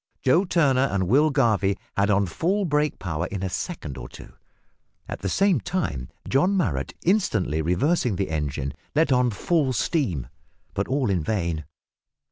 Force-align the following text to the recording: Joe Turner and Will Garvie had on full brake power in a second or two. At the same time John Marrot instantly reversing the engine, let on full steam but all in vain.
Joe 0.23 0.45
Turner 0.45 0.89
and 0.91 1.07
Will 1.07 1.29
Garvie 1.29 1.77
had 1.95 2.09
on 2.09 2.25
full 2.25 2.65
brake 2.65 2.97
power 2.97 3.27
in 3.27 3.43
a 3.43 3.49
second 3.51 3.99
or 3.99 4.09
two. 4.09 4.33
At 5.07 5.19
the 5.19 5.29
same 5.29 5.59
time 5.61 6.09
John 6.27 6.57
Marrot 6.57 6.95
instantly 7.03 7.61
reversing 7.61 8.15
the 8.15 8.31
engine, 8.31 8.73
let 8.95 9.11
on 9.11 9.29
full 9.29 9.73
steam 9.73 10.25
but 10.73 10.87
all 10.87 11.11
in 11.11 11.21
vain. 11.23 11.65